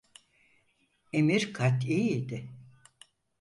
Emir 1.19 1.45
kati 1.59 1.95
idi. 2.17 2.39